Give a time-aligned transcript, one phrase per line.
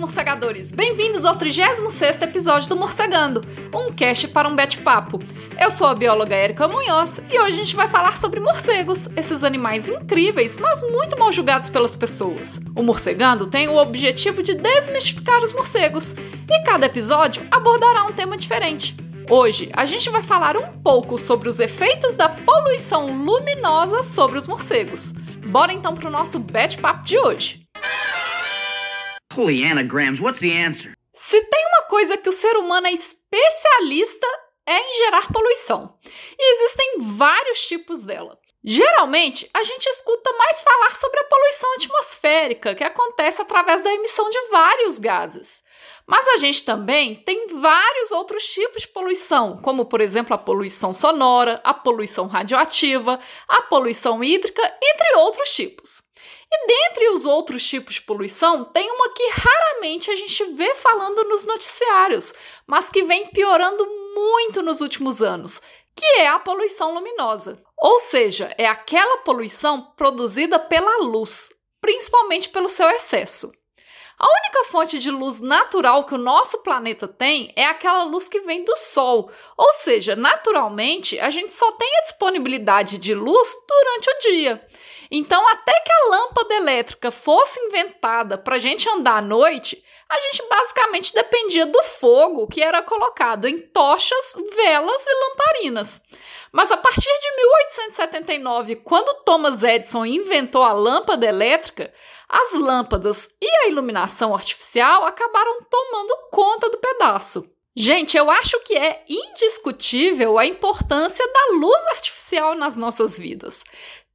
[0.00, 0.72] Morcegadores!
[0.72, 3.42] Bem-vindos ao 36 episódio do Morcegando,
[3.74, 5.18] um cast para um bate-papo.
[5.60, 9.44] Eu sou a bióloga Erika Munhoz e hoje a gente vai falar sobre morcegos, esses
[9.44, 12.58] animais incríveis, mas muito mal julgados pelas pessoas.
[12.74, 18.38] O Morcegando tem o objetivo de desmistificar os morcegos e cada episódio abordará um tema
[18.38, 18.96] diferente.
[19.28, 24.48] Hoje a gente vai falar um pouco sobre os efeitos da poluição luminosa sobre os
[24.48, 25.12] morcegos.
[25.46, 27.69] Bora então para o nosso bate-papo de hoje.
[29.32, 30.92] Holy anagrams, what's the answer?
[31.14, 34.26] Se tem uma coisa que o ser humano é especialista
[34.66, 35.96] é em gerar poluição.
[36.36, 38.38] E existem vários tipos dela.
[38.62, 44.28] Geralmente, a gente escuta mais falar sobre a poluição atmosférica, que acontece através da emissão
[44.28, 45.62] de vários gases.
[46.06, 50.92] Mas a gente também tem vários outros tipos de poluição, como por exemplo a poluição
[50.92, 56.02] sonora, a poluição radioativa, a poluição hídrica, entre outros tipos.
[56.52, 61.22] E dentre os outros tipos de poluição, tem uma que raramente a gente vê falando
[61.24, 62.34] nos noticiários,
[62.66, 65.62] mas que vem piorando muito nos últimos anos,
[65.94, 67.62] que é a poluição luminosa.
[67.78, 73.52] Ou seja, é aquela poluição produzida pela luz, principalmente pelo seu excesso.
[74.20, 78.40] A única fonte de luz natural que o nosso planeta tem é aquela luz que
[78.40, 79.30] vem do Sol.
[79.56, 84.66] Ou seja, naturalmente, a gente só tem a disponibilidade de luz durante o dia.
[85.10, 90.20] Então, até que a lâmpada elétrica fosse inventada para a gente andar à noite, a
[90.20, 96.02] gente basicamente dependia do fogo que era colocado em tochas, velas e lamparinas.
[96.52, 101.92] Mas a partir de 1879, quando Thomas Edison inventou a lâmpada elétrica,
[102.28, 107.48] as lâmpadas e a iluminação artificial acabaram tomando conta do pedaço.
[107.76, 113.62] Gente, eu acho que é indiscutível a importância da luz artificial nas nossas vidas.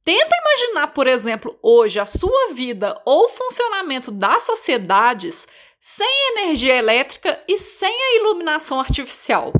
[0.06, 5.48] Tenta imaginar, por exemplo, hoje a sua vida ou o funcionamento das sociedades
[5.80, 9.52] sem energia elétrica e sem a iluminação artificial.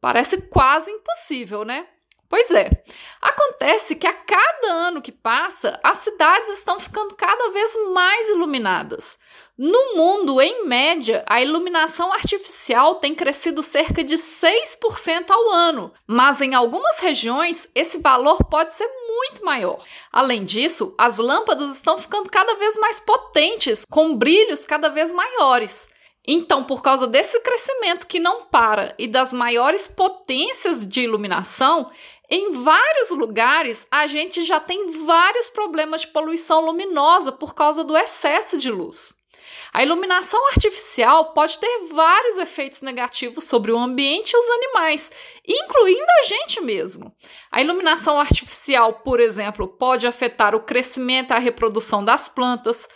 [0.00, 1.86] Parece quase impossível, né?
[2.32, 2.70] Pois é.
[3.20, 9.18] Acontece que a cada ano que passa, as cidades estão ficando cada vez mais iluminadas.
[9.58, 16.40] No mundo, em média, a iluminação artificial tem crescido cerca de 6% ao ano, mas
[16.40, 19.84] em algumas regiões esse valor pode ser muito maior.
[20.10, 25.86] Além disso, as lâmpadas estão ficando cada vez mais potentes, com brilhos cada vez maiores.
[26.26, 31.90] Então, por causa desse crescimento que não para e das maiores potências de iluminação,
[32.34, 37.94] em vários lugares, a gente já tem vários problemas de poluição luminosa por causa do
[37.94, 39.12] excesso de luz.
[39.70, 45.12] A iluminação artificial pode ter vários efeitos negativos sobre o ambiente e os animais,
[45.46, 47.14] incluindo a gente mesmo.
[47.50, 52.88] A iluminação artificial, por exemplo, pode afetar o crescimento e a reprodução das plantas,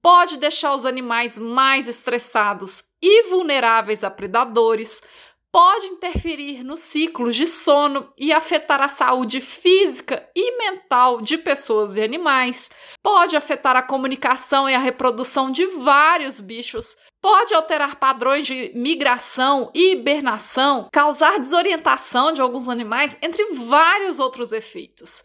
[0.00, 5.00] pode deixar os animais mais estressados e vulneráveis a predadores,
[5.54, 11.96] pode interferir nos ciclos de sono e afetar a saúde física e mental de pessoas
[11.96, 18.48] e animais, pode afetar a comunicação e a reprodução de vários bichos, pode alterar padrões
[18.48, 25.22] de migração e hibernação, causar desorientação de alguns animais, entre vários outros efeitos.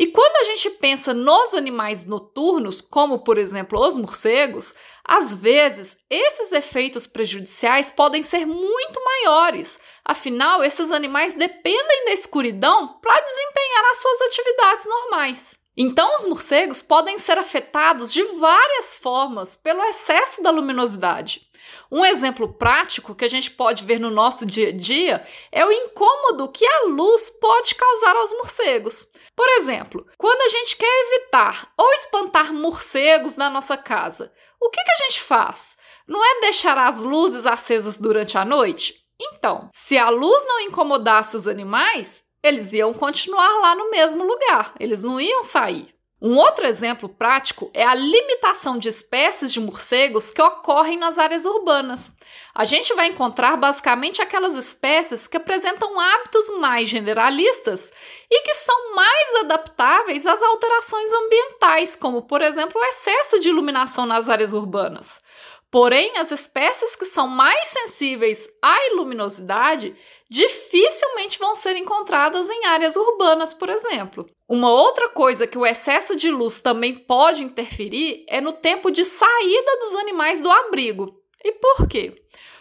[0.00, 4.74] E quando a gente pensa nos animais noturnos, como por exemplo os morcegos,
[5.04, 9.78] às vezes esses efeitos prejudiciais podem ser muito maiores.
[10.02, 15.60] Afinal, esses animais dependem da escuridão para desempenhar as suas atividades normais.
[15.76, 21.46] Então, os morcegos podem ser afetados de várias formas pelo excesso da luminosidade.
[21.92, 25.72] Um exemplo prático que a gente pode ver no nosso dia a dia é o
[25.72, 29.08] incômodo que a luz pode causar aos morcegos.
[29.34, 34.80] Por exemplo, quando a gente quer evitar ou espantar morcegos na nossa casa, o que,
[34.82, 35.76] que a gente faz?
[36.06, 38.94] Não é deixar as luzes acesas durante a noite?
[39.20, 44.74] Então, se a luz não incomodasse os animais, eles iam continuar lá no mesmo lugar,
[44.78, 45.94] eles não iam sair.
[46.22, 51.46] Um outro exemplo prático é a limitação de espécies de morcegos que ocorrem nas áreas
[51.46, 52.12] urbanas.
[52.54, 57.90] A gente vai encontrar basicamente aquelas espécies que apresentam hábitos mais generalistas
[58.30, 64.04] e que são mais adaptáveis às alterações ambientais, como, por exemplo, o excesso de iluminação
[64.04, 65.22] nas áreas urbanas.
[65.70, 69.94] Porém, as espécies que são mais sensíveis à luminosidade
[70.28, 74.28] dificilmente vão ser encontradas em áreas urbanas, por exemplo.
[74.48, 79.04] Uma outra coisa que o excesso de luz também pode interferir é no tempo de
[79.04, 81.20] saída dos animais do abrigo.
[81.44, 82.20] E por quê?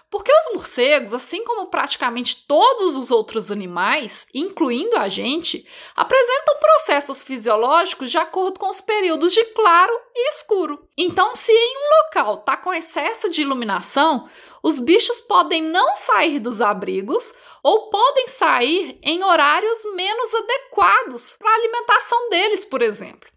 [0.09, 7.21] Porque os morcegos, assim como praticamente todos os outros animais, incluindo a gente, apresentam processos
[7.21, 10.83] fisiológicos de acordo com os períodos de claro e escuro.
[10.97, 14.27] Então, se em um local está com excesso de iluminação,
[14.63, 21.51] os bichos podem não sair dos abrigos ou podem sair em horários menos adequados para
[21.51, 23.28] a alimentação deles, por exemplo.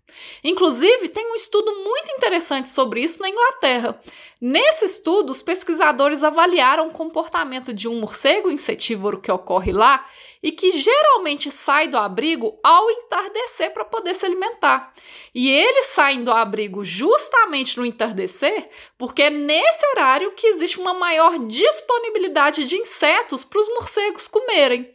[0.42, 4.00] Inclusive, tem um estudo muito interessante sobre isso na Inglaterra.
[4.40, 10.04] Nesse estudo, os pesquisadores avaliaram o comportamento de um morcego insetívoro que ocorre lá
[10.42, 14.92] e que geralmente sai do abrigo ao entardecer para poder se alimentar.
[15.32, 18.68] E eles saem do abrigo justamente no entardecer,
[18.98, 24.92] porque é nesse horário que existe uma maior disponibilidade de insetos para os morcegos comerem.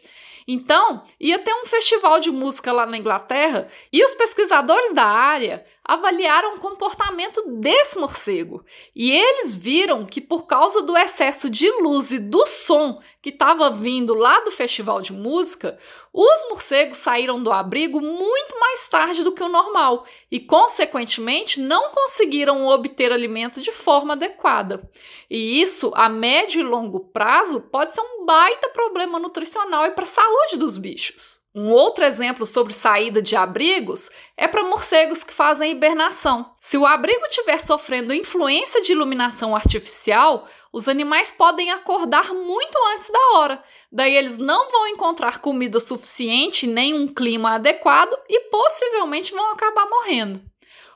[0.47, 5.65] Então, ia ter um festival de música lá na Inglaterra e os pesquisadores da área
[5.87, 8.65] avaliaram o comportamento desse morcego.
[8.93, 13.69] E eles viram que, por causa do excesso de luz e do som que estava
[13.69, 15.79] vindo lá do festival de música,
[16.13, 21.91] os morcegos saíram do abrigo muito mais tarde do que o normal e, consequentemente, não
[21.91, 24.89] conseguiram obter alimento de forma adequada.
[25.29, 30.03] E isso, a médio e longo prazo, pode ser um baita problema nutricional e para
[30.03, 31.39] a saúde dos bichos.
[31.59, 36.53] Um outro exemplo sobre saída de abrigos é para morcegos que fazem hibernação.
[36.59, 43.09] Se o abrigo estiver sofrendo influência de iluminação artificial, os animais podem acordar muito antes
[43.09, 43.63] da hora.
[43.91, 49.89] Daí eles não vão encontrar comida suficiente nem um clima adequado e possivelmente vão acabar
[49.89, 50.39] morrendo.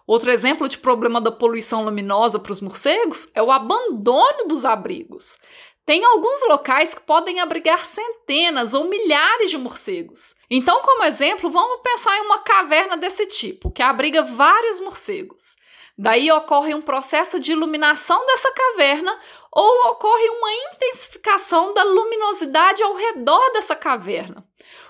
[0.06, 5.38] Outro exemplo de problema da poluição luminosa para os morcegos é o abandono dos abrigos.
[5.86, 10.36] Tem alguns locais que podem abrigar centenas ou milhares de morcegos.
[10.50, 15.56] Então, como exemplo, vamos pensar em uma caverna desse tipo, que abriga vários morcegos.
[15.98, 19.18] Daí ocorre um processo de iluminação dessa caverna
[19.52, 24.46] ou ocorre uma intensificação da luminosidade ao redor dessa caverna.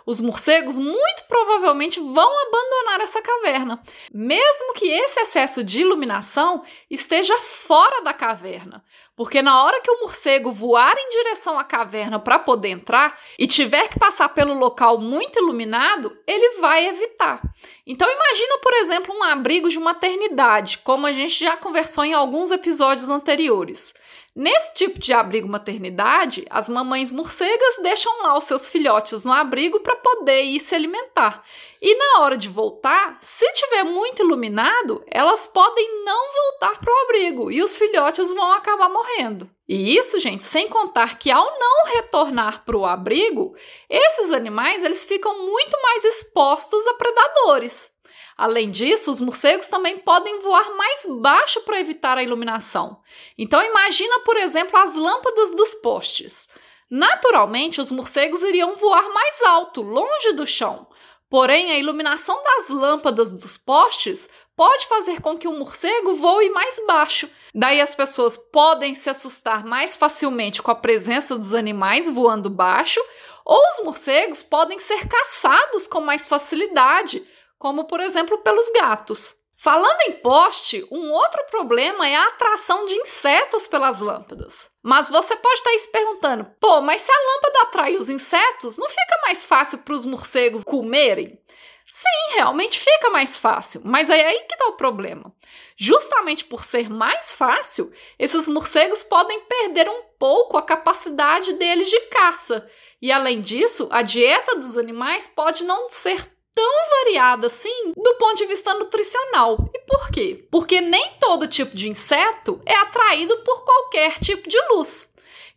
[0.05, 3.81] Os morcegos muito provavelmente vão abandonar essa caverna,
[4.13, 8.83] mesmo que esse excesso de iluminação esteja fora da caverna,
[9.21, 13.45] porque na hora que o morcego voar em direção à caverna para poder entrar e
[13.45, 17.39] tiver que passar pelo local muito iluminado, ele vai evitar.
[17.85, 22.49] Então imagina, por exemplo, um abrigo de maternidade, como a gente já conversou em alguns
[22.49, 23.93] episódios anteriores.
[24.33, 29.81] Nesse tipo de abrigo maternidade, as mamães morcegas deixam lá os seus filhotes no abrigo
[29.81, 31.43] para poder ir se alimentar.
[31.81, 37.03] E na hora de voltar, se tiver muito iluminado, elas podem não voltar para o
[37.03, 39.49] abrigo e os filhotes vão acabar morrendo.
[39.67, 43.55] E isso, gente, sem contar que ao não retornar para o abrigo,
[43.89, 47.91] esses animais eles ficam muito mais expostos a predadores.
[48.37, 52.99] Além disso, os morcegos também podem voar mais baixo para evitar a iluminação.
[53.37, 56.49] Então imagina, por exemplo, as lâmpadas dos postes.
[56.89, 60.87] Naturalmente, os morcegos iriam voar mais alto, longe do chão.
[61.29, 66.81] Porém, a iluminação das lâmpadas dos postes pode fazer com que o morcego voe mais
[66.85, 67.29] baixo.
[67.53, 72.99] Daí as pessoas podem se assustar mais facilmente com a presença dos animais voando baixo,
[73.45, 77.23] ou os morcegos podem ser caçados com mais facilidade,
[77.57, 79.35] como por exemplo pelos gatos.
[79.63, 84.71] Falando em poste, um outro problema é a atração de insetos pelas lâmpadas.
[84.81, 88.89] Mas você pode estar se perguntando: pô, mas se a lâmpada atrai os insetos, não
[88.89, 91.39] fica mais fácil para os morcegos comerem?
[91.87, 95.33] Sim, realmente fica mais fácil, mas é aí que está o problema.
[95.77, 101.99] Justamente por ser mais fácil, esses morcegos podem perder um pouco a capacidade deles de
[102.01, 102.69] caça.
[103.01, 106.71] E além disso, a dieta dos animais pode não ser tão
[107.03, 109.57] variada assim do ponto de vista nutricional.
[109.73, 110.47] E por quê?
[110.51, 115.10] Porque nem todo tipo de inseto é atraído por qualquer tipo de luz.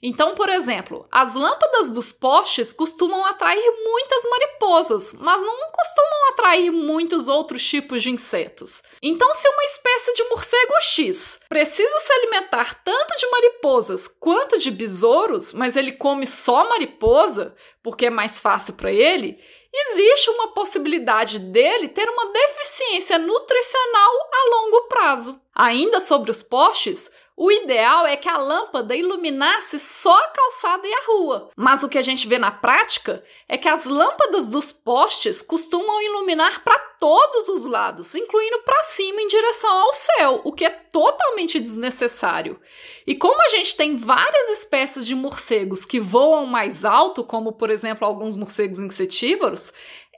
[0.07, 6.71] Então, por exemplo, as lâmpadas dos postes costumam atrair muitas mariposas, mas não costumam atrair
[6.71, 8.83] muitos outros tipos de insetos.
[9.03, 14.71] Então, se uma espécie de morcego X precisa se alimentar tanto de mariposas quanto de
[14.71, 19.43] besouros, mas ele come só mariposa porque é mais fácil para ele,
[19.73, 25.44] existe uma possibilidade dele ter uma deficiência nutricional a longo prazo.
[25.55, 30.93] Ainda sobre os postes, o ideal é que a lâmpada iluminasse só a calçada e
[30.93, 31.51] a rua.
[31.57, 36.01] Mas o que a gente vê na prática é que as lâmpadas dos postes costumam
[36.01, 40.71] iluminar para todos os lados, incluindo para cima em direção ao céu, o que é
[40.71, 42.59] totalmente desnecessário.
[43.05, 47.69] E como a gente tem várias espécies de morcegos que voam mais alto, como por
[47.69, 49.73] exemplo alguns morcegos insetívoros,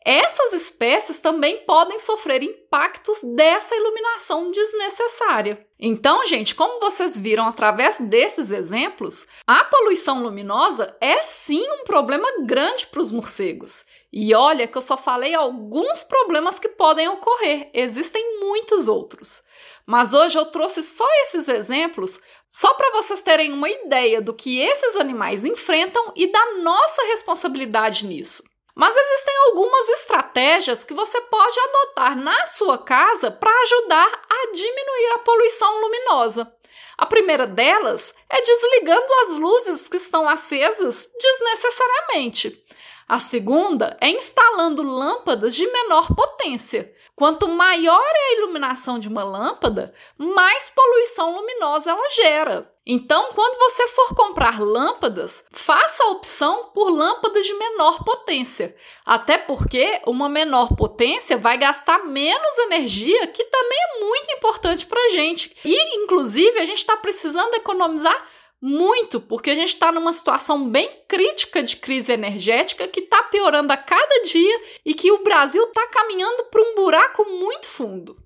[0.08, 5.66] essas espécies também podem sofrer impactos dessa iluminação desnecessária.
[5.80, 12.28] Então, gente, como vocês viram através desses exemplos, a poluição luminosa é sim um problema
[12.44, 13.84] grande para os morcegos.
[14.12, 19.42] E olha que eu só falei alguns problemas que podem ocorrer, existem muitos outros.
[19.84, 24.60] Mas hoje eu trouxe só esses exemplos só para vocês terem uma ideia do que
[24.60, 28.44] esses animais enfrentam e da nossa responsabilidade nisso.
[28.76, 35.12] Mas existem algumas estratégias que você pode adotar na sua casa para ajudar a diminuir
[35.14, 36.52] a poluição luminosa.
[36.99, 42.62] A primeira delas é desligando as luzes que estão acesas desnecessariamente.
[43.08, 46.92] A segunda é instalando lâmpadas de menor potência.
[47.14, 52.68] Quanto maior é a iluminação de uma lâmpada, mais poluição luminosa ela gera.
[52.84, 58.75] Então, quando você for comprar lâmpadas, faça a opção por lâmpadas de menor potência.
[59.04, 65.00] Até porque uma menor potência vai gastar menos energia, que também é muito importante para
[65.00, 65.56] a gente.
[65.64, 71.02] E, inclusive, a gente está precisando economizar muito, porque a gente está numa situação bem
[71.06, 75.86] crítica de crise energética que está piorando a cada dia e que o Brasil está
[75.88, 78.25] caminhando para um buraco muito fundo.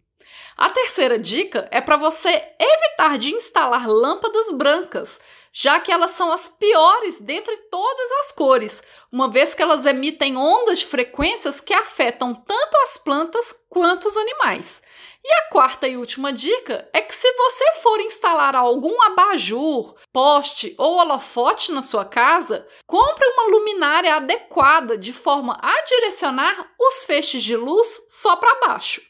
[0.60, 5.18] A terceira dica é para você evitar de instalar lâmpadas brancas,
[5.50, 10.36] já que elas são as piores dentre todas as cores, uma vez que elas emitem
[10.36, 14.82] ondas de frequências que afetam tanto as plantas quanto os animais.
[15.24, 20.74] E a quarta e última dica é que se você for instalar algum abajur, poste
[20.76, 27.42] ou holofote na sua casa, compre uma luminária adequada de forma a direcionar os feixes
[27.42, 29.09] de luz só para baixo.